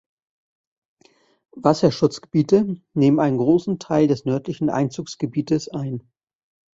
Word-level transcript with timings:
Wasserschutzgebiete 1.55 2.81
nehmen 2.95 3.19
einen 3.19 3.37
großen 3.37 3.77
Teil 3.77 4.07
des 4.07 4.25
nördlichen 4.25 4.71
Einzugsgebietes 4.71 5.69
ein. 5.69 6.11